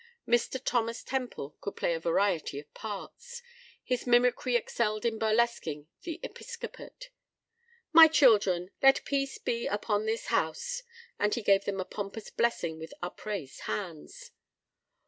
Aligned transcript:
Mr. 0.27 0.59
Thomas 0.59 1.03
Temple 1.03 1.57
could 1.61 1.75
play 1.75 1.93
a 1.93 1.99
variety 1.99 2.57
of 2.57 2.73
parts. 2.73 3.43
His 3.83 4.07
mimicry 4.07 4.55
excelled 4.55 5.05
in 5.05 5.19
burlesquing 5.19 5.89
the 6.01 6.19
episcopate. 6.23 7.11
"My 7.93 8.07
children, 8.07 8.71
let 8.81 9.05
peace 9.05 9.37
be 9.37 9.67
upon 9.67 10.07
this 10.07 10.29
house." 10.33 10.81
And 11.19 11.35
he 11.35 11.43
gave 11.43 11.65
them 11.65 11.79
a 11.79 11.85
pompous 11.85 12.31
blessing 12.31 12.79
with 12.79 12.95
upraised 13.03 13.61
hands. 13.69 14.31